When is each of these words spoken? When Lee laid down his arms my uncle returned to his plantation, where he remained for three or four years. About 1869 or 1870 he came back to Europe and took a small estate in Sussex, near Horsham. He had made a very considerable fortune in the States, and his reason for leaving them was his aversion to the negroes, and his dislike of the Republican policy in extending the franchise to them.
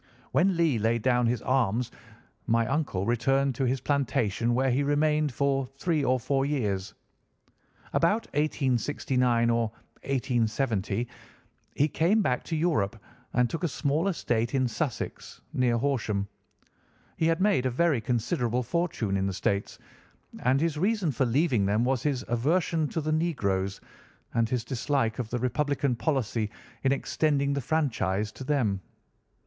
When 0.31 0.57
Lee 0.57 0.79
laid 0.79 1.03
down 1.03 1.27
his 1.27 1.43
arms 1.43 1.91
my 2.47 2.65
uncle 2.65 3.05
returned 3.05 3.53
to 3.53 3.65
his 3.65 3.79
plantation, 3.81 4.55
where 4.55 4.71
he 4.71 4.81
remained 4.81 5.31
for 5.31 5.67
three 5.77 6.03
or 6.03 6.19
four 6.19 6.43
years. 6.43 6.95
About 7.93 8.25
1869 8.33 9.51
or 9.51 9.67
1870 10.01 11.07
he 11.75 11.87
came 11.87 12.23
back 12.23 12.43
to 12.45 12.55
Europe 12.55 12.99
and 13.33 13.47
took 13.47 13.63
a 13.63 13.67
small 13.67 14.07
estate 14.07 14.55
in 14.55 14.67
Sussex, 14.67 15.39
near 15.53 15.77
Horsham. 15.77 16.27
He 17.17 17.27
had 17.27 17.39
made 17.39 17.67
a 17.67 17.69
very 17.69 18.01
considerable 18.01 18.63
fortune 18.63 19.15
in 19.15 19.27
the 19.27 19.33
States, 19.33 19.77
and 20.39 20.59
his 20.59 20.79
reason 20.79 21.11
for 21.11 21.27
leaving 21.27 21.63
them 21.67 21.83
was 21.85 22.01
his 22.01 22.25
aversion 22.27 22.87
to 22.87 23.01
the 23.01 23.11
negroes, 23.11 23.79
and 24.33 24.49
his 24.49 24.63
dislike 24.65 25.19
of 25.19 25.29
the 25.29 25.37
Republican 25.37 25.95
policy 25.95 26.49
in 26.83 26.91
extending 26.91 27.53
the 27.53 27.61
franchise 27.61 28.31
to 28.31 28.43
them. 28.43 28.81